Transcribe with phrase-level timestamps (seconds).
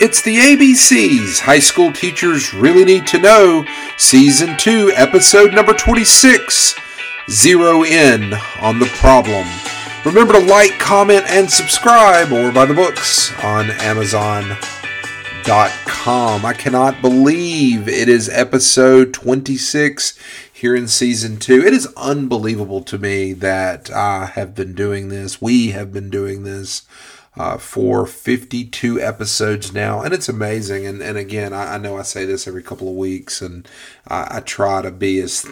[0.00, 3.66] It's the ABCs High School Teachers Really Need to Know,
[3.96, 6.76] Season 2, Episode number 26
[7.28, 9.44] Zero In on the Problem.
[10.04, 14.56] Remember to like, comment, and subscribe or buy the books on Amazon.com.
[16.46, 20.16] I cannot believe it is episode 26
[20.52, 21.60] here in season two.
[21.66, 25.42] It is unbelievable to me that I have been doing this.
[25.42, 26.82] We have been doing this
[27.38, 30.86] uh, for 52 episodes now, and it's amazing.
[30.86, 33.66] And, and again, I, I know I say this every couple of weeks, and
[34.08, 35.46] I, I try to be as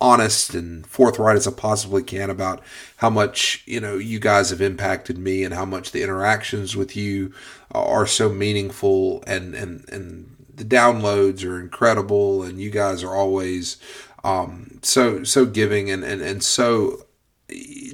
[0.00, 2.62] honest and forthright as I possibly can about
[2.96, 6.96] how much you know you guys have impacted me and how much the interactions with
[6.96, 7.32] you
[7.70, 13.76] are so meaningful and and and the downloads are incredible and you guys are always
[14.24, 17.03] um, so so giving and and and so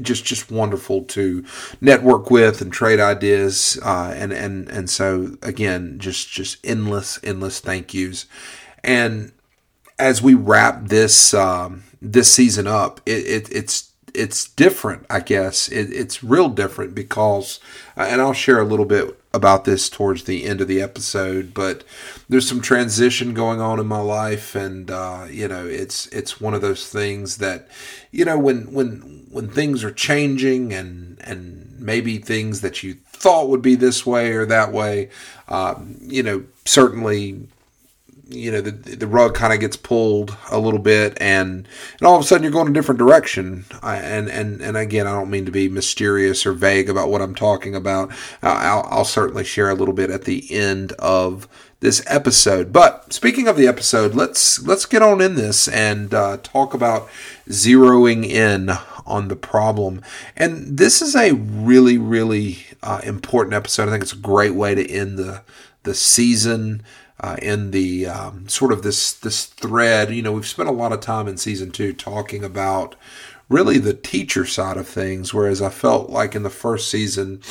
[0.01, 1.45] just just wonderful to
[1.81, 7.61] network with and trade ideas uh, and and and so again just just endless endless
[7.61, 8.27] thank yous.
[8.83, 9.33] And
[9.99, 15.69] as we wrap this um, this season up it, it, it's it's different i guess.
[15.69, 17.61] It, it's real different because
[17.97, 21.55] uh, and i'll share a little bit about this towards the end of the episode,
[21.55, 21.85] but
[22.29, 26.55] there's some transition going on in my life, and uh, you know, it's it's one
[26.55, 27.69] of those things that,
[28.11, 33.49] you know, when when when things are changing and and maybe things that you thought
[33.49, 35.11] would be this way or that way,
[35.49, 37.49] um, you know, certainly
[38.31, 41.67] you know the the rug kind of gets pulled a little bit and
[41.99, 43.65] and all of a sudden you're going a different direction.
[43.83, 47.21] I, and and and again I don't mean to be mysterious or vague about what
[47.21, 48.13] I'm talking about.
[48.43, 51.49] I'll, I'll certainly share a little bit at the end of
[51.81, 52.73] this episode.
[52.73, 57.09] But speaking of the episode let's let's get on in this and uh, talk about
[57.49, 58.71] zeroing in
[59.07, 60.03] on the problem
[60.37, 64.75] and this is a really really uh, important episode I think it's a great way
[64.75, 65.43] to end the
[65.83, 66.83] the season
[67.21, 70.11] uh, in the um, sort of this this thread.
[70.11, 72.97] You know, we've spent a lot of time in season two talking about
[73.49, 77.43] really the teacher side of things, whereas I felt like in the first season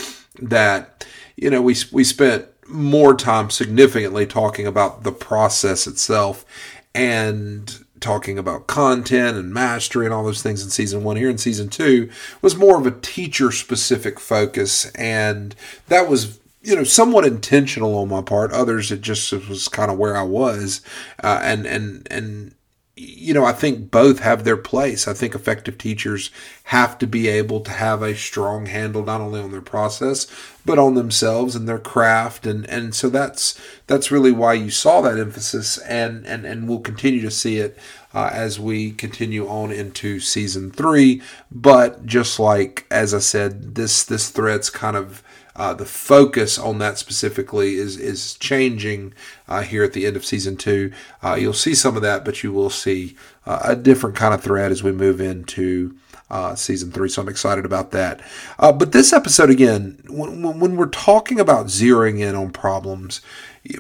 [0.41, 6.46] that you know we we spent more time significantly talking about the process itself
[6.94, 11.17] and talking about content and mastery and all those things in season one.
[11.17, 12.09] Here in season two
[12.41, 15.55] was more of a teacher specific focus, and
[15.87, 18.51] that was you know, somewhat intentional on my part.
[18.51, 20.81] Others, it just was kind of where I was,
[21.23, 22.53] uh, and and and
[22.99, 25.07] you know, I think both have their place.
[25.07, 26.31] I think effective teachers
[26.65, 30.27] have to be able to have a strong handle not only on their process
[30.65, 35.01] but on themselves and their craft, and and so that's that's really why you saw
[35.01, 37.75] that emphasis, and and and we'll continue to see it
[38.13, 41.23] uh, as we continue on into season three.
[41.51, 45.23] But just like as I said, this this thread's kind of
[45.59, 49.14] uh, the focus on that specifically is is changing
[49.50, 50.90] uh, here at the end of season two.
[51.22, 54.42] Uh, you'll see some of that, but you will see uh, a different kind of
[54.42, 55.97] thread as we move into
[56.30, 57.09] uh, season three.
[57.09, 58.22] So I'm excited about that.
[58.58, 63.20] Uh, but this episode, again, when, when we're talking about zeroing in on problems,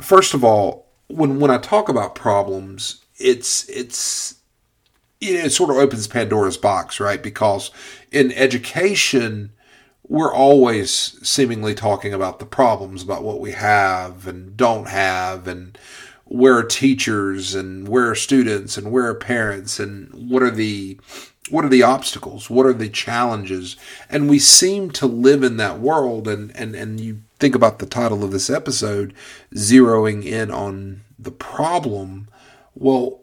[0.01, 4.35] first of all, when when I talk about problems, it's it's
[5.21, 7.23] it sort of opens Pandora's box, right?
[7.23, 7.71] Because
[8.11, 9.53] in education,
[10.09, 15.77] we're always seemingly talking about the problems, about what we have and don't have, and
[16.25, 20.99] where are teachers and where are students and where are parents and what are the
[21.49, 22.49] what are the obstacles?
[22.49, 23.75] What are the challenges?
[24.07, 27.85] And we seem to live in that world and and and you think about the
[27.85, 29.13] title of this episode
[29.53, 32.27] zeroing in on the problem.
[32.73, 33.19] Well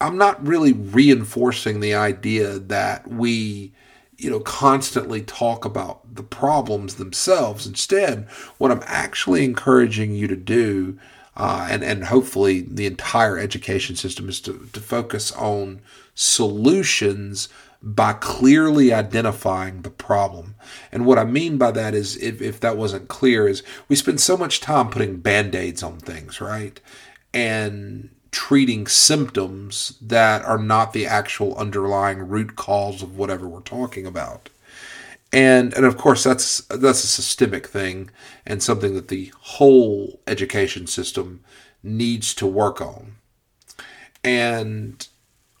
[0.00, 3.72] i'm not really reinforcing the idea that we
[4.18, 7.66] you know, constantly talk about the problems themselves.
[7.66, 10.98] Instead, what I'm actually encouraging you to do,
[11.36, 15.80] uh, and and hopefully the entire education system is to, to focus on
[16.14, 17.48] solutions
[17.82, 20.54] by clearly identifying the problem.
[20.90, 24.22] And what I mean by that is, if, if that wasn't clear, is we spend
[24.22, 26.80] so much time putting band aids on things, right?
[27.34, 34.06] And treating symptoms that are not the actual underlying root cause of whatever we're talking
[34.06, 34.50] about.
[35.32, 38.10] And and of course that's that's a systemic thing
[38.44, 41.44] and something that the whole education system
[41.84, 43.14] needs to work on.
[44.24, 45.06] And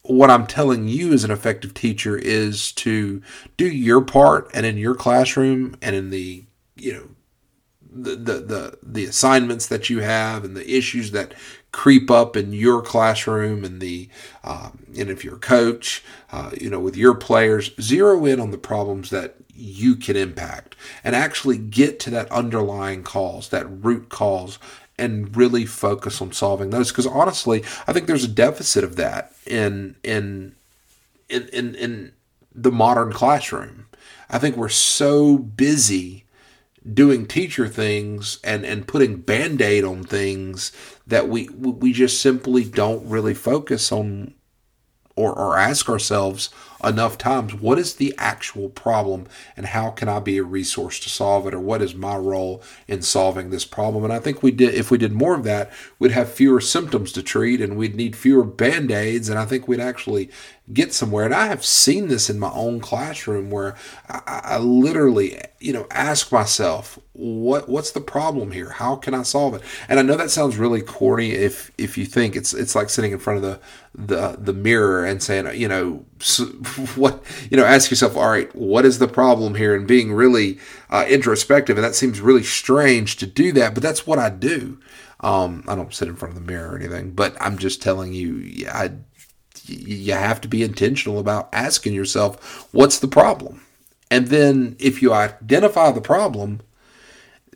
[0.02, 3.22] what I'm telling you as an effective teacher is to
[3.56, 6.44] do your part and in your classroom and in the
[6.74, 7.08] you know
[7.88, 11.34] the, the the the assignments that you have and the issues that
[11.74, 14.08] creep up in your classroom and the
[14.44, 18.50] um, and if you're a coach uh, you know with your players zero in on
[18.50, 24.08] the problems that you can impact and actually get to that underlying cause, that root
[24.08, 24.58] cause,
[24.98, 26.90] and really focus on solving those.
[26.90, 30.54] Because honestly, I think there's a deficit of that in in
[31.28, 32.12] in in, in
[32.54, 33.86] the modern classroom.
[34.30, 36.23] I think we're so busy
[36.92, 40.70] doing teacher things and and putting band-aid on things
[41.06, 44.34] that we we just simply don't really focus on
[45.16, 46.50] or, or ask ourselves
[46.86, 49.26] enough times what is the actual problem
[49.56, 52.62] and how can I be a resource to solve it or what is my role
[52.86, 54.04] in solving this problem?
[54.04, 57.12] And I think we did if we did more of that we'd have fewer symptoms
[57.12, 60.30] to treat and we'd need fewer band-aids and I think we'd actually
[60.72, 61.24] get somewhere.
[61.24, 63.76] And I have seen this in my own classroom where
[64.08, 68.70] I, I literally you know ask myself what what's the problem here?
[68.70, 69.62] How can I solve it?
[69.88, 73.12] And I know that sounds really corny if if you think it's it's like sitting
[73.12, 73.60] in front of the
[73.94, 76.04] the the mirror and saying you know
[76.96, 79.74] what you know ask yourself all right what is the problem here?
[79.74, 80.58] And being really
[80.90, 84.78] uh, introspective and that seems really strange to do that but that's what i do.
[85.20, 88.12] Um, i don't sit in front of the mirror or anything but i'm just telling
[88.12, 88.92] you I,
[89.66, 93.62] you have to be intentional about asking yourself what's the problem?
[94.10, 96.60] And then if you identify the problem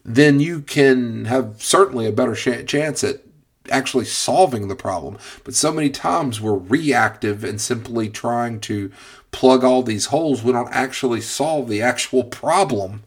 [0.04, 3.20] then you can have certainly a better chance at
[3.70, 5.18] actually solving the problem.
[5.44, 8.90] But so many times we're reactive and simply trying to
[9.30, 10.42] plug all these holes.
[10.42, 13.02] We don't actually solve the actual problem.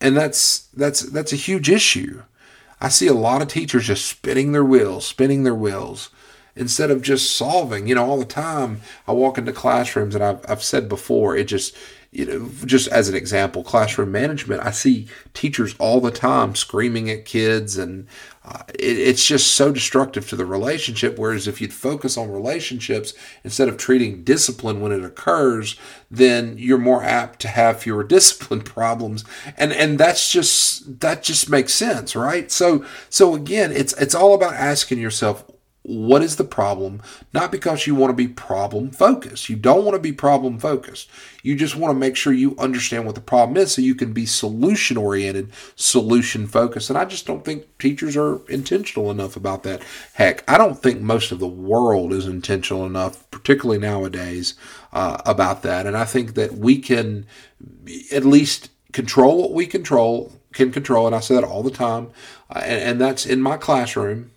[0.00, 2.22] And that's that's that's a huge issue.
[2.80, 6.10] I see a lot of teachers just spinning their wheels, spinning their wheels
[6.54, 7.86] instead of just solving.
[7.86, 11.44] You know, all the time I walk into classrooms and I've, I've said before, it
[11.44, 11.76] just
[12.10, 17.10] you know, just as an example, classroom management, I see teachers all the time screaming
[17.10, 18.06] at kids, and
[18.46, 21.18] uh, it, it's just so destructive to the relationship.
[21.18, 23.12] Whereas if you'd focus on relationships
[23.44, 25.76] instead of treating discipline when it occurs,
[26.10, 29.22] then you're more apt to have fewer discipline problems,
[29.58, 32.50] and and that's just that just makes sense, right?
[32.50, 35.44] So so again, it's it's all about asking yourself
[35.88, 37.00] what is the problem,
[37.32, 39.48] not because you want to be problem focused.
[39.48, 41.08] You don't want to be problem focused.
[41.42, 44.12] You just want to make sure you understand what the problem is so you can
[44.12, 46.90] be solution oriented, solution focused.
[46.90, 49.82] And I just don't think teachers are intentional enough about that.
[50.12, 54.54] Heck, I don't think most of the world is intentional enough, particularly nowadays,
[54.92, 55.86] uh, about that.
[55.86, 57.24] And I think that we can
[58.12, 61.06] at least control what we control, can control.
[61.06, 62.10] And I say that all the time.
[62.50, 64.32] Uh, and, and that's in my classroom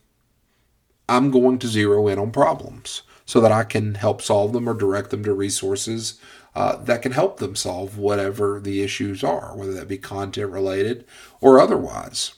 [1.09, 4.73] I'm going to zero in on problems so that I can help solve them or
[4.73, 6.19] direct them to resources
[6.53, 11.05] uh, that can help them solve whatever the issues are, whether that be content related
[11.39, 12.33] or otherwise.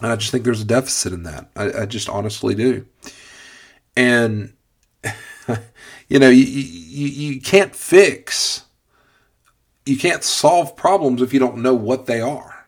[0.00, 1.50] And I just think there's a deficit in that.
[1.56, 2.86] I, I just honestly do.
[3.96, 4.52] And,
[6.08, 8.64] you know, you, you, you can't fix,
[9.84, 12.66] you can't solve problems if you don't know what they are.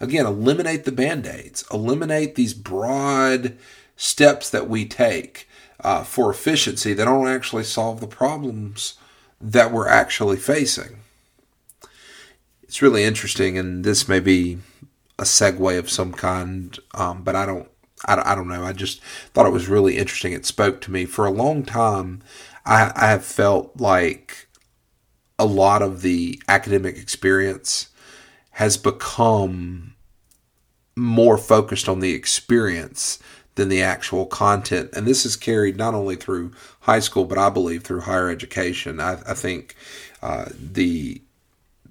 [0.00, 3.56] Again, eliminate the band aids, eliminate these broad,
[4.02, 8.94] steps that we take uh, for efficiency that don't actually solve the problems
[9.40, 10.98] that we're actually facing.
[12.64, 14.58] It's really interesting, and this may be
[15.20, 17.68] a segue of some kind, um, but I don't,
[18.04, 18.64] I, I don't know.
[18.64, 19.00] I just
[19.34, 20.32] thought it was really interesting.
[20.32, 22.22] It spoke to me for a long time.
[22.66, 24.48] I, I have felt like
[25.38, 27.88] a lot of the academic experience
[28.52, 29.94] has become
[30.96, 33.18] more focused on the experience
[33.54, 34.90] than the actual content.
[34.94, 39.00] And this is carried not only through high school, but I believe through higher education.
[39.00, 39.76] I, I think
[40.22, 41.20] uh, the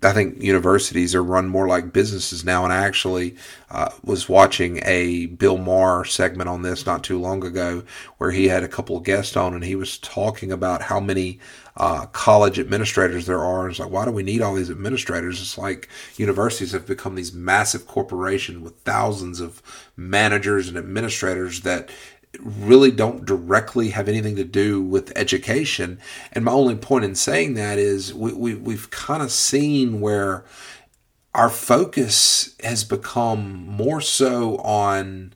[0.03, 2.63] I think universities are run more like businesses now.
[2.63, 3.35] And I actually
[3.69, 7.83] uh, was watching a Bill Maher segment on this not too long ago,
[8.17, 11.39] where he had a couple of guests on, and he was talking about how many
[11.77, 13.69] uh, college administrators there are.
[13.69, 15.41] It's like, why do we need all these administrators?
[15.41, 15.87] It's like
[16.17, 19.61] universities have become these massive corporations with thousands of
[19.95, 21.89] managers and administrators that
[22.39, 25.99] really don't directly have anything to do with education.
[26.31, 30.45] And my only point in saying that is we, we, we've kind of seen where
[31.33, 35.33] our focus has become more so on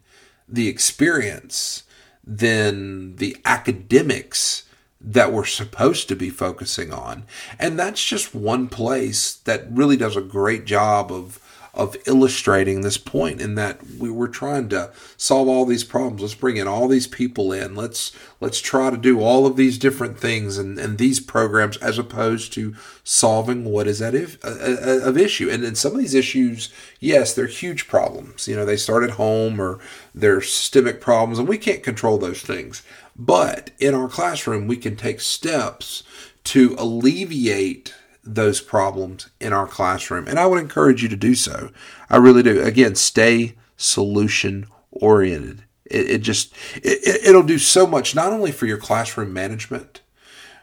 [0.48, 1.84] the experience
[2.24, 4.64] than the academics
[5.06, 7.24] that we're supposed to be focusing on.
[7.60, 11.40] And that's just one place that really does a great job of
[11.76, 16.22] of illustrating this point in that we were trying to solve all these problems.
[16.22, 17.76] Let's bring in all these people in.
[17.76, 21.98] Let's let's try to do all of these different things and, and these programs as
[21.98, 25.50] opposed to solving what is at if, uh, uh, of issue.
[25.50, 26.72] And then some of these issues,
[27.02, 28.48] yes, they're huge problems.
[28.48, 29.80] You know, they start at home or
[30.14, 32.84] they're systemic problems, and we can't control those things.
[33.16, 36.04] But in our classroom, we can take steps
[36.46, 37.94] to alleviate
[38.24, 40.28] those problems in our classroom.
[40.28, 41.70] And I would encourage you to do so.
[42.10, 42.62] I really do.
[42.62, 45.64] Again, stay solution oriented.
[45.86, 50.02] It, it, just it, it'll do so much not only for your classroom management,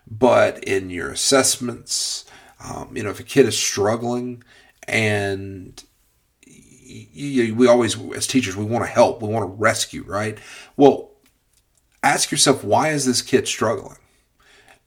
[0.06, 2.24] but in your assessments.
[2.62, 4.42] Um, you know, if a kid is struggling
[4.86, 5.82] and
[7.14, 10.38] we always, as teachers, we want to help, we want to rescue, right?
[10.76, 11.11] Well,
[12.02, 13.96] ask yourself, why is this kid struggling?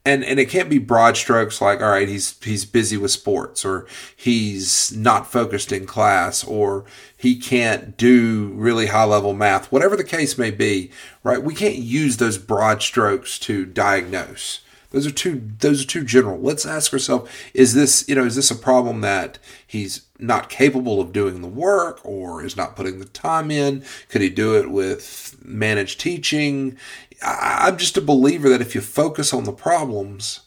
[0.07, 3.65] and and it can't be broad strokes like all right he's he's busy with sports
[3.65, 6.85] or he's not focused in class or
[7.17, 10.91] he can't do really high level math whatever the case may be
[11.25, 11.43] right?
[11.43, 14.61] We can't use those broad strokes to diagnose.
[14.91, 16.39] Those are too those are too general.
[16.39, 21.01] Let's ask ourselves is this you know is this a problem that he's not capable
[21.01, 23.83] of doing the work or is not putting the time in?
[24.07, 26.77] Could he do it with managed teaching
[27.21, 30.41] I'm just a believer that if you focus on the problems,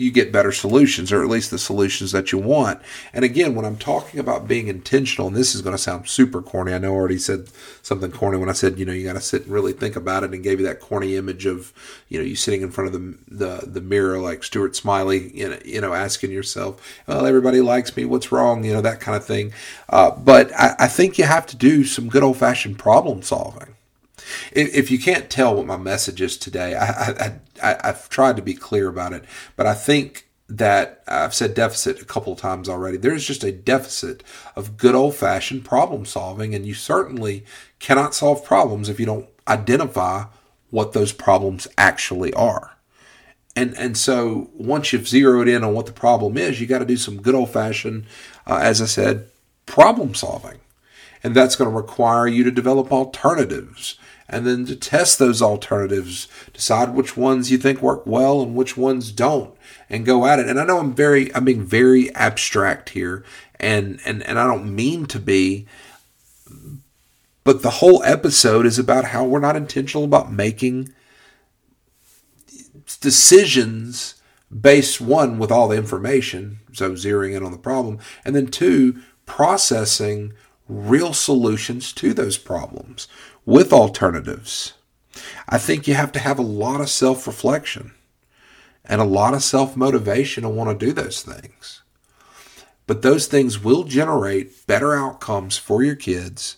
[0.00, 2.80] you get better solutions, or at least the solutions that you want.
[3.12, 6.40] And again, when I'm talking about being intentional, and this is going to sound super
[6.40, 7.48] corny, I know I already said
[7.82, 10.22] something corny when I said, you know, you got to sit and really think about
[10.22, 11.72] it, and gave you that corny image of,
[12.08, 15.48] you know, you sitting in front of the the, the mirror like Stuart Smalley, you
[15.48, 19.16] know, you know, asking yourself, well, everybody likes me, what's wrong, you know, that kind
[19.16, 19.52] of thing.
[19.88, 23.74] Uh, but I, I think you have to do some good old fashioned problem solving
[24.52, 28.54] if you can't tell what my message is today, I, I, have tried to be
[28.54, 29.24] clear about it,
[29.56, 32.96] but I think that I've said deficit a couple of times already.
[32.96, 34.22] There's just a deficit
[34.56, 37.44] of good old fashioned problem solving, and you certainly
[37.78, 40.24] cannot solve problems if you don't identify
[40.70, 42.76] what those problems actually are.
[43.56, 46.84] And, and so once you've zeroed in on what the problem is, you got to
[46.84, 48.06] do some good old fashioned,
[48.46, 49.28] uh, as I said,
[49.66, 50.58] problem solving.
[51.24, 56.28] And that's going to require you to develop alternatives and then to test those alternatives,
[56.52, 59.54] decide which ones you think work well and which ones don't,
[59.88, 60.48] and go at it.
[60.48, 63.24] And I know I'm very, I'm being very abstract here,
[63.58, 65.66] and and and I don't mean to be,
[67.44, 70.92] but the whole episode is about how we're not intentional about making
[73.00, 74.14] decisions
[74.60, 79.00] based one with all the information, so zeroing in on the problem, and then two
[79.26, 80.32] processing
[80.68, 83.08] real solutions to those problems
[83.44, 84.74] with alternatives.
[85.48, 87.92] I think you have to have a lot of self reflection
[88.84, 91.82] and a lot of self motivation to want to do those things.
[92.86, 96.56] But those things will generate better outcomes for your kids,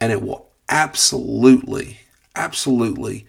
[0.00, 2.00] and it will absolutely,
[2.34, 3.26] absolutely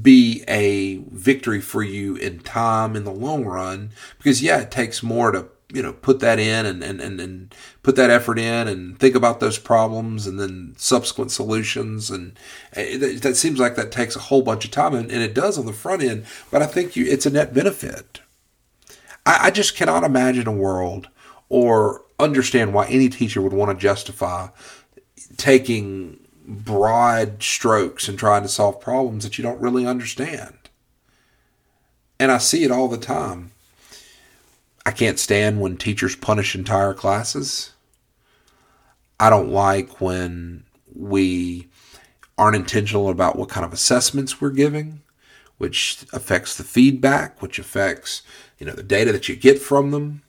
[0.00, 3.90] be a victory for you in time in the long run.
[4.18, 7.54] Because, yeah, it takes more to you know put that in and, and, and, and
[7.82, 12.10] put that effort in and think about those problems and then subsequent solutions.
[12.10, 12.38] And
[12.76, 15.34] uh, it, that seems like that takes a whole bunch of time and, and, it
[15.34, 18.20] does on the front end but i think you, it's a net benefit.
[19.24, 21.08] I, I just cannot imagine a world
[21.48, 24.48] or understand why any teacher would want to justify
[25.36, 30.56] taking broad strokes and trying to solve problems that you don't really understand.
[32.18, 33.52] And i see it all the time
[34.84, 37.72] I can't stand when teachers punish entire classes.
[39.20, 41.68] I don't like when we
[42.36, 45.02] aren't intentional about what kind of assessments we're giving,
[45.58, 48.22] which affects the feedback, which affects,
[48.58, 50.22] you know, the data that you get from them.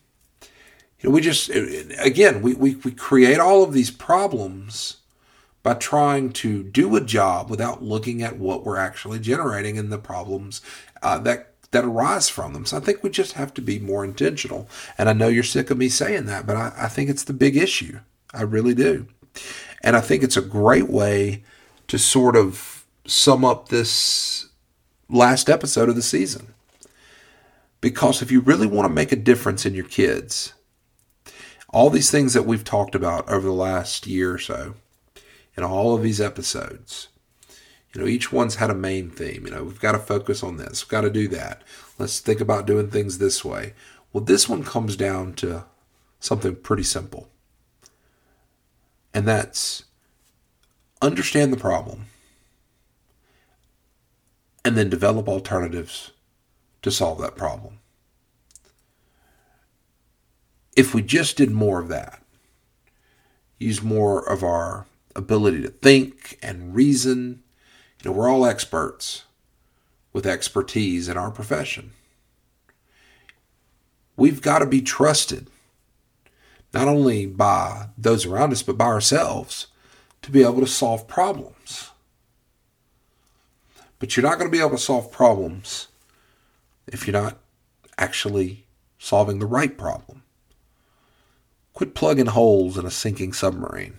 [1.00, 4.98] You know, we just again, we, we, we create all of these problems
[5.64, 9.98] by trying to do a job without looking at what we're actually generating and the
[9.98, 10.62] problems
[11.02, 12.66] uh, that that arise from them.
[12.66, 14.70] So I think we just have to be more intentional.
[14.98, 17.34] And I know you're sick of me saying that, but I, I think it's the
[17.34, 18.00] big issue.
[18.34, 19.08] I really do.
[19.82, 21.44] And I think it's a great way
[21.88, 24.48] to sort of sum up this
[25.10, 26.54] last episode of the season.
[27.82, 30.54] Because if you really want to make a difference in your kids,
[31.70, 34.76] all these things that we've talked about over the last year or so,
[35.58, 37.10] in all of these episodes,
[37.94, 39.46] you know, each one's had a main theme.
[39.46, 40.84] You know, we've got to focus on this.
[40.84, 41.62] We've got to do that.
[42.00, 43.74] Let's think about doing things this way.
[44.12, 45.66] Well, this one comes down to
[46.20, 47.30] something pretty simple.
[49.14, 49.84] And that's
[51.02, 52.06] understand the problem
[54.66, 56.12] and then develop alternatives
[56.82, 57.80] to solve that problem.
[60.76, 62.24] If we just did more of that,
[63.60, 67.43] use more of our ability to think and reason
[68.12, 69.24] know, we're all experts
[70.12, 71.92] with expertise in our profession.
[74.16, 75.48] We've got to be trusted,
[76.74, 79.68] not only by those around us, but by ourselves
[80.22, 81.92] to be able to solve problems.
[84.00, 85.88] But you're not going to be able to solve problems
[86.88, 87.38] if you're not
[87.98, 88.66] actually
[89.00, 90.24] solving the right problem.
[91.74, 93.96] Quit plugging holes in a sinking submarine.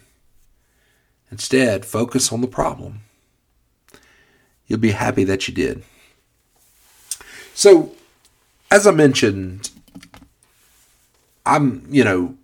[1.30, 3.00] Instead, focus on the problem.
[4.74, 5.84] You'll be happy that you did.
[7.54, 7.92] So,
[8.72, 9.70] as I mentioned,
[11.46, 12.34] I'm, you know,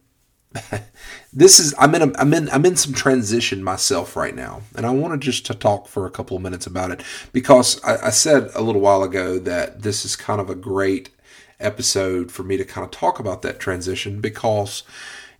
[1.32, 4.86] this is I'm in a, I'm in I'm in some transition myself right now, and
[4.86, 8.10] I wanted just to talk for a couple of minutes about it because I, I
[8.10, 11.10] said a little while ago that this is kind of a great
[11.58, 14.84] episode for me to kind of talk about that transition because,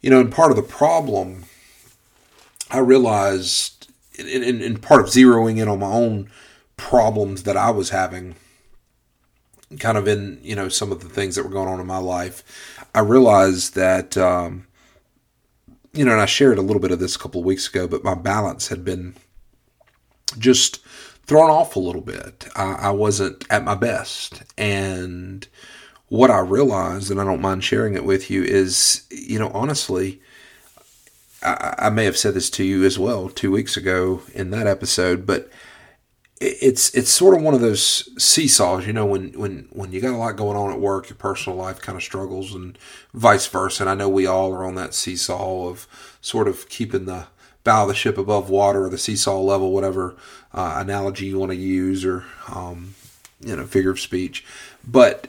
[0.01, 1.45] you know, in part of the problem,
[2.69, 3.81] I realized
[4.19, 6.29] in, in, in part of zeroing in on my own
[6.81, 8.35] problems that I was having
[9.79, 11.97] kind of in you know some of the things that were going on in my
[11.97, 12.43] life
[12.93, 14.67] i realized that um,
[15.93, 17.89] you know, and I shared a little bit of this a couple of weeks ago,
[17.89, 19.15] but my balance had been
[20.39, 20.79] just
[21.27, 22.47] thrown off a little bit.
[22.55, 24.43] I, I wasn't at my best.
[24.57, 25.47] And
[26.09, 30.21] what I realized, and I don't mind sharing it with you, is, you know, honestly,
[31.43, 34.69] I, I may have said this to you as well two weeks ago in that
[34.69, 35.51] episode, but
[36.41, 40.15] it's it's sort of one of those seesaws, you know, when when when you got
[40.15, 42.79] a lot going on at work, your personal life kind of struggles, and
[43.13, 43.83] vice versa.
[43.83, 45.87] And I know we all are on that seesaw of
[46.23, 47.27] sort of keeping the
[47.63, 50.17] bow of the ship above water, or the seesaw level, whatever
[50.55, 52.95] uh, analogy you want to use, or um,
[53.41, 54.43] you know, figure of speech.
[54.87, 55.29] But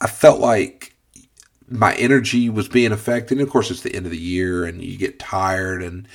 [0.00, 0.94] I felt like
[1.70, 3.38] my energy was being affected.
[3.38, 6.08] And of course, it's the end of the year, and you get tired, and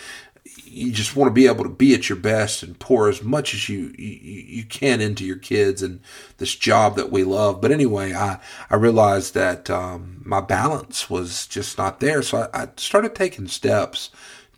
[0.73, 3.53] you just want to be able to be at your best and pour as much
[3.53, 5.99] as you, you, you can into your kids and
[6.37, 7.61] this job that we love.
[7.61, 12.21] But anyway, I, I realized that um, my balance was just not there.
[12.21, 14.09] So I, I started taking steps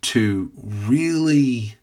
[0.02, 1.76] to really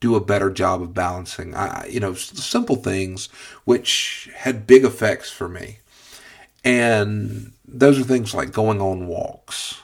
[0.00, 1.54] do a better job of balancing.
[1.54, 3.26] I, you know, simple things
[3.64, 5.78] which had big effects for me.
[6.64, 9.80] And those are things like going on walks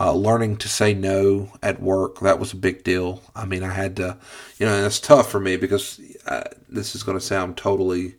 [0.00, 3.22] uh, learning to say no at work, that was a big deal.
[3.36, 4.16] I mean, I had to,
[4.58, 8.14] you know, and it's tough for me because uh, this is going to sound totally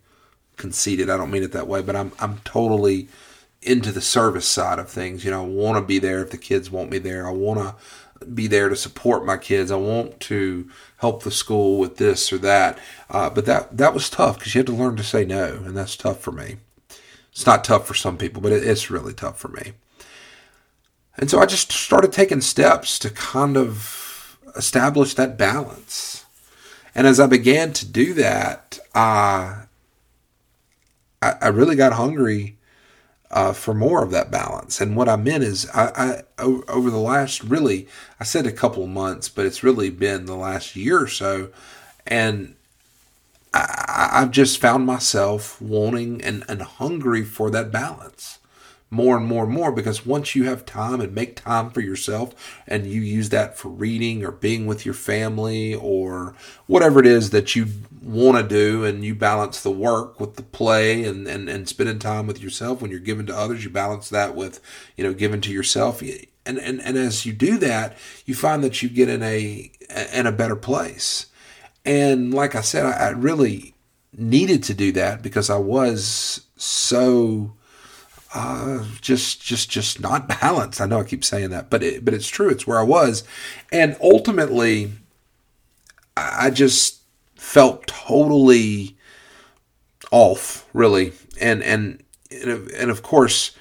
[0.57, 1.09] conceited.
[1.09, 3.07] I don't mean it that way, but I'm, I'm totally
[3.63, 5.25] into the service side of things.
[5.25, 7.27] You know, I want to be there if the kids want me there.
[7.27, 9.71] I want to be there to support my kids.
[9.71, 12.77] I want to help the school with this or that.
[13.09, 15.75] Uh, but that that was tough because you had to learn to say no, and
[15.75, 16.57] that's tough for me.
[17.31, 19.73] It's not tough for some people, but it, it's really tough for me.
[21.17, 26.25] And so I just started taking steps to kind of establish that balance.
[26.95, 29.63] And as I began to do that, uh,
[31.21, 32.57] I, I really got hungry
[33.29, 34.81] uh, for more of that balance.
[34.81, 37.87] And what I meant is, I, I, over the last really,
[38.19, 41.49] I said a couple of months, but it's really been the last year or so,
[42.05, 42.55] and
[43.53, 48.39] I, I've just found myself wanting and, and hungry for that balance
[48.93, 52.61] more and more and more because once you have time and make time for yourself
[52.67, 56.35] and you use that for reading or being with your family or
[56.67, 57.65] whatever it is that you
[58.01, 61.99] want to do and you balance the work with the play and, and, and spending
[61.99, 64.59] time with yourself when you're giving to others you balance that with
[64.97, 66.01] you know giving to yourself.
[66.45, 69.71] And, and, and as you do that you find that you get in a
[70.13, 71.27] in a better place.
[71.85, 73.73] And like I said I, I really
[74.17, 77.53] needed to do that because I was so
[78.33, 80.79] uh, just just just not balanced.
[80.81, 82.49] I know I keep saying that, but it, but it's true.
[82.49, 83.23] It's where I was,
[83.71, 84.91] and ultimately,
[86.15, 87.01] I just
[87.35, 88.95] felt totally
[90.11, 91.13] off, really.
[91.39, 93.51] And and and of course,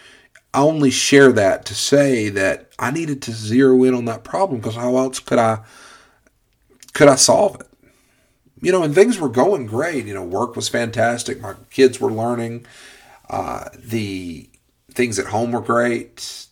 [0.54, 4.60] I only share that to say that I needed to zero in on that problem
[4.60, 5.60] because how else could I
[6.92, 7.66] could I solve it?
[8.62, 10.06] You know, and things were going great.
[10.06, 11.40] You know, work was fantastic.
[11.40, 12.66] My kids were learning.
[13.28, 14.49] Uh, the
[14.92, 16.46] things at home were great.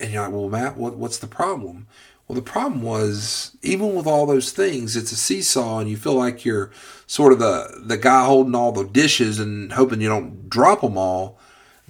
[0.00, 1.86] And you're like, well, Matt, what, what's the problem?
[2.26, 6.14] Well, the problem was even with all those things, it's a seesaw, and you feel
[6.14, 6.70] like you're
[7.06, 10.96] sort of the the guy holding all the dishes and hoping you don't drop them
[10.96, 11.38] all.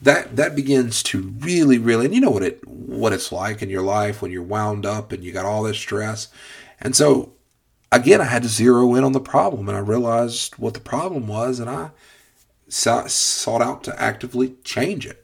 [0.01, 3.71] That that begins to really, really, and you know what it what it's like in
[3.71, 6.27] your life when you're wound up and you got all this stress.
[6.81, 7.35] And so,
[7.93, 11.29] again, I had to zero in on the problem, and I realized what the problem
[11.29, 11.91] was, and I
[12.69, 15.22] sought out to actively change it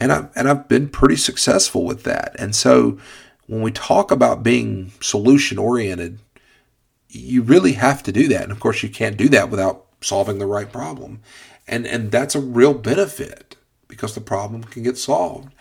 [0.00, 2.34] and I've, and I've been pretty successful with that.
[2.38, 2.98] And so
[3.46, 6.18] when we talk about being solution oriented,
[7.08, 8.44] you really have to do that.
[8.44, 11.20] And of course, you can't do that without solving the right problem.
[11.68, 13.56] And and that's a real benefit
[13.88, 15.52] because the problem can get solved.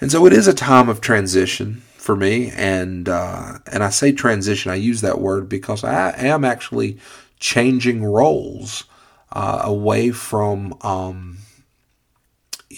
[0.00, 2.50] And so it is a time of transition for me.
[2.50, 4.72] And uh, and I say transition.
[4.72, 6.98] I use that word because I am actually
[7.38, 8.84] changing roles
[9.30, 10.76] uh, away from.
[10.80, 11.38] Um,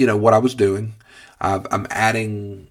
[0.01, 0.95] you know, what I was doing.
[1.43, 2.69] i I'm adding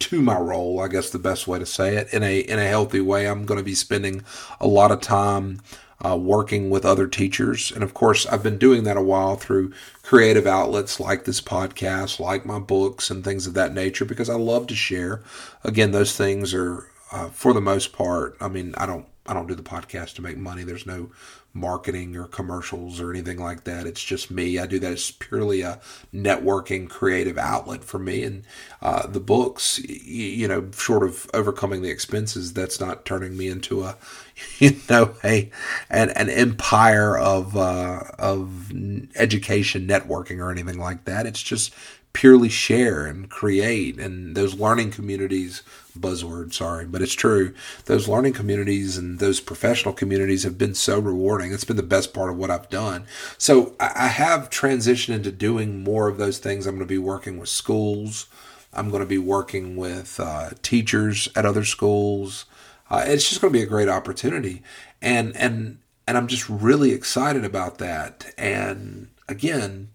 [0.00, 2.68] to my role, I guess the best way to say it, in a in a
[2.68, 3.26] healthy way.
[3.26, 4.22] I'm going to be spending
[4.60, 5.62] a lot of time
[6.04, 9.72] uh, working with other teachers, and of course, I've been doing that a while through
[10.02, 14.36] creative outlets like this podcast, like my books, and things of that nature, because I
[14.36, 15.22] love to share.
[15.64, 18.36] Again, those things are uh, for the most part.
[18.42, 20.64] I mean, I don't I don't do the podcast to make money.
[20.64, 21.10] There's no
[21.54, 23.86] marketing or commercials or anything like that.
[23.86, 24.58] It's just me.
[24.58, 25.80] I do that as purely a
[26.14, 28.22] networking creative outlet for me.
[28.22, 28.44] And
[28.82, 33.82] uh, the books, you, know, short of overcoming the expenses, that's not turning me into
[33.82, 33.96] a,
[34.58, 35.50] you know, a
[35.90, 38.70] an, an empire of uh, of
[39.16, 41.26] education networking or anything like that.
[41.26, 41.74] It's just
[42.18, 45.62] purely share and create and those learning communities
[45.96, 47.54] buzzword, sorry, but it's true.
[47.84, 51.52] Those learning communities and those professional communities have been so rewarding.
[51.52, 53.06] It's been the best part of what I've done.
[53.38, 56.66] So I have transitioned into doing more of those things.
[56.66, 58.26] I'm going to be working with schools.
[58.72, 62.46] I'm going to be working with uh, teachers at other schools.
[62.90, 64.64] Uh, it's just going to be a great opportunity,
[65.00, 65.78] and and
[66.08, 68.34] and I'm just really excited about that.
[68.36, 69.90] And again,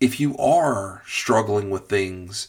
[0.00, 2.48] if you are struggling with things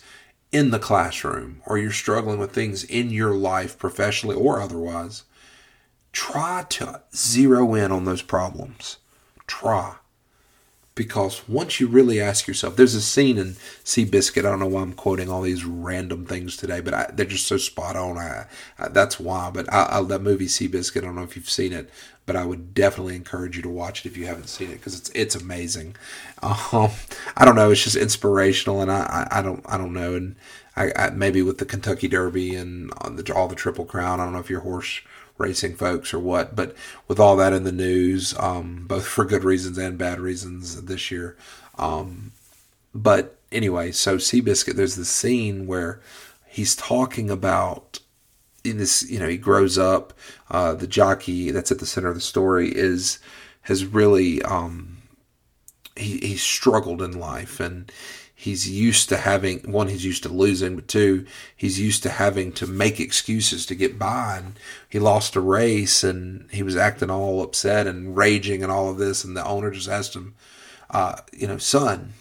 [0.52, 5.24] in the classroom or you're struggling with things in your life, professionally or otherwise,
[6.12, 8.98] try to zero in on those problems.
[9.46, 9.96] Try.
[10.98, 13.54] Because once you really ask yourself, there's a scene in
[13.86, 14.40] Seabiscuit.
[14.40, 17.48] I don't know why I'm quoting all these random things today, but I, they're just
[17.48, 18.18] so spot on.
[18.18, 18.48] I,
[18.80, 19.52] I, that's why.
[19.52, 21.90] But I, that movie Seabiscuit, I don't know if you've seen it,
[22.26, 24.98] but I would definitely encourage you to watch it if you haven't seen it because
[24.98, 25.96] it's it's amazing.
[26.44, 26.92] Um,
[27.36, 30.36] I don't know, it's just inspirational, and I, I, I don't I don't know, and
[30.76, 34.34] I, I, maybe with the Kentucky Derby and the, all the Triple Crown, I don't
[34.34, 35.02] know if you're horse
[35.38, 36.76] racing folks or what, but
[37.08, 41.12] with all that in the news, um, both for good reasons and bad reasons this
[41.12, 41.38] year.
[41.78, 42.32] Um,
[42.94, 46.02] but anyway, so Seabiscuit, there's this scene where
[46.48, 48.00] he's talking about
[48.64, 50.14] in this, you know, he grows up.
[50.50, 53.20] Uh, the jockey that's at the center of the story is
[53.62, 54.98] has really um,
[55.96, 57.92] he he's struggled in life and
[58.40, 62.52] he's used to having one he's used to losing but two he's used to having
[62.52, 67.10] to make excuses to get by and he lost a race and he was acting
[67.10, 70.36] all upset and raging and all of this and the owner just asked him
[70.92, 72.14] uh, you know son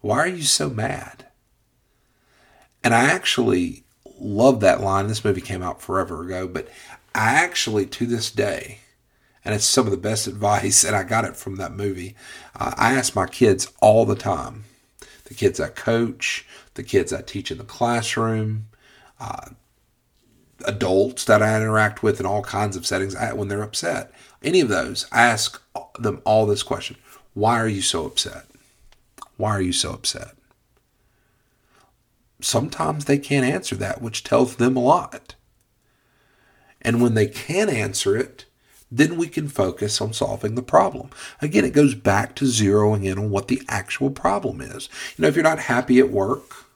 [0.00, 1.26] why are you so mad
[2.82, 3.84] and i actually
[4.20, 5.08] love that line.
[5.08, 6.68] This movie came out forever ago, but
[7.14, 8.80] I actually, to this day,
[9.44, 12.14] and it's some of the best advice, and I got it from that movie.
[12.54, 14.64] Uh, I ask my kids all the time
[15.30, 18.66] the kids I coach, the kids I teach in the classroom,
[19.18, 19.46] uh,
[20.66, 24.12] adults that I interact with in all kinds of settings I, when they're upset.
[24.42, 25.62] Any of those, I ask
[25.98, 26.98] them all this question
[27.32, 28.46] Why are you so upset?
[29.38, 30.34] Why are you so upset?
[32.42, 35.34] sometimes they can't answer that, which tells them a lot.
[36.82, 38.46] And when they can answer it,
[38.90, 41.10] then we can focus on solving the problem.
[41.40, 44.88] Again, it goes back to zeroing in on what the actual problem is.
[45.16, 46.66] You know, if you're not happy at work,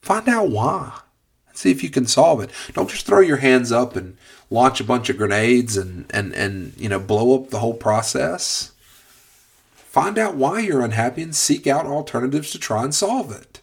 [0.00, 1.00] find out why
[1.48, 2.50] and see if you can solve it.
[2.72, 4.16] Don't just throw your hands up and
[4.48, 8.72] launch a bunch of grenades and, and, and you know, blow up the whole process.
[9.74, 13.60] Find out why you're unhappy and seek out alternatives to try and solve it.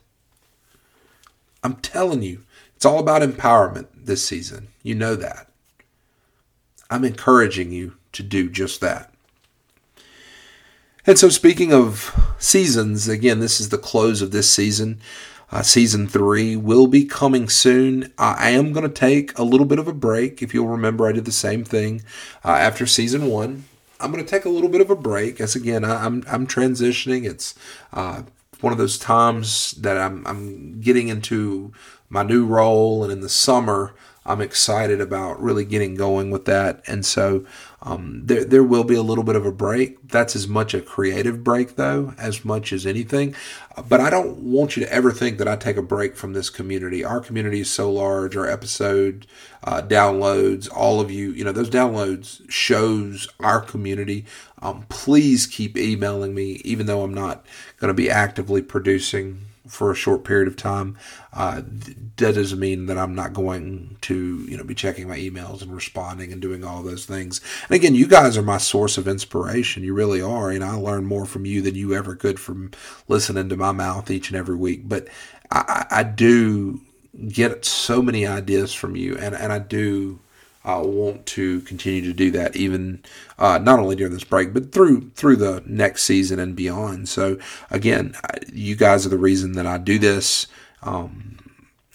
[1.64, 2.44] I'm telling you,
[2.76, 4.68] it's all about empowerment this season.
[4.84, 5.47] You know that.
[6.90, 9.14] I'm encouraging you to do just that.
[11.06, 15.00] And so, speaking of seasons, again, this is the close of this season.
[15.50, 18.12] Uh, season three will be coming soon.
[18.18, 20.42] I am going to take a little bit of a break.
[20.42, 22.02] If you'll remember, I did the same thing
[22.44, 23.64] uh, after season one.
[24.02, 25.40] I'm going to take a little bit of a break.
[25.40, 27.24] As again, I, am I'm, I'm transitioning.
[27.24, 27.56] It's
[27.94, 28.24] uh,
[28.60, 31.72] one of those times that I'm, I'm getting into
[32.10, 33.94] my new role, and in the summer,
[34.28, 36.84] I'm excited about really getting going with that.
[36.86, 37.46] And so
[37.82, 40.10] um, there, there will be a little bit of a break.
[40.10, 43.34] That's as much a creative break, though, as much as anything.
[43.88, 46.50] But I don't want you to ever think that I take a break from this
[46.50, 47.06] community.
[47.06, 48.36] Our community is so large.
[48.36, 49.26] Our episode
[49.64, 54.26] uh, downloads, all of you, you know, those downloads shows our community.
[54.62, 57.46] Um, please keep emailing me, even though I'm not
[57.78, 60.98] going to be actively producing for a short period of time.
[61.34, 61.62] Uh,
[62.18, 65.74] that doesn't mean that I'm not going to, you know, be checking my emails and
[65.74, 67.42] responding and doing all those things.
[67.70, 69.84] And again, you guys are my source of inspiration.
[69.84, 72.72] You really are, and I learn more from you than you ever could from
[73.08, 74.88] listening to my mouth each and every week.
[74.90, 75.08] But
[75.52, 76.82] I, I do
[77.30, 80.20] get so many ideas from you, and and I do
[80.68, 83.02] I want to continue to do that, even
[83.40, 87.08] uh, not only during this break, but through through the next season and beyond.
[87.08, 87.40] So
[87.72, 88.16] again,
[88.52, 90.48] you guys are the reason that I do this.
[90.84, 91.38] Um,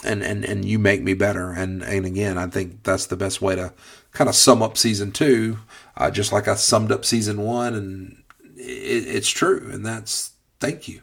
[0.04, 1.52] and, and, and you make me better.
[1.52, 3.72] And, and again, I think that's the best way to
[4.12, 5.58] kind of sum up season two,
[5.96, 7.74] uh, just like I summed up season one.
[7.74, 8.22] And
[8.56, 9.70] it, it's true.
[9.72, 11.02] And that's thank you.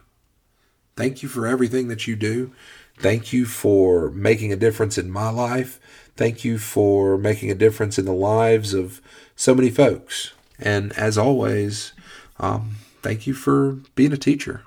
[0.96, 2.52] Thank you for everything that you do.
[2.98, 5.79] Thank you for making a difference in my life.
[6.20, 9.00] Thank you for making a difference in the lives of
[9.36, 10.34] so many folks.
[10.58, 11.94] And as always,
[12.38, 14.64] um, thank you for being a teacher.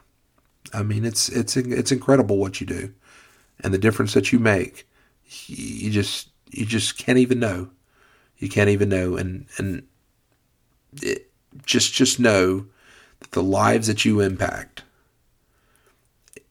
[0.73, 2.91] I mean, it's it's it's incredible what you do,
[3.59, 4.87] and the difference that you make.
[5.45, 7.69] You just you just can't even know.
[8.39, 9.83] You can't even know, and and
[11.03, 11.29] it,
[11.67, 12.65] just just know
[13.19, 14.81] that the lives that you impact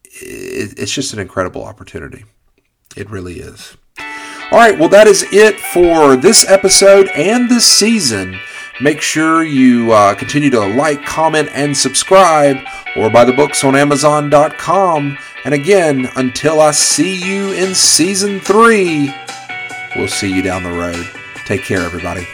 [0.04, 2.24] it's just an incredible opportunity.
[2.94, 3.76] It really is.
[4.52, 8.38] All right, well, that is it for this episode and this season.
[8.82, 12.58] Make sure you uh, continue to like, comment, and subscribe,
[12.94, 15.16] or buy the books on Amazon.com.
[15.46, 19.10] And again, until I see you in season three,
[19.96, 21.08] we'll see you down the road.
[21.46, 22.26] Take care, everybody.